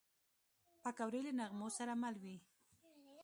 [0.83, 2.37] پکورې له نغمو سره مل وي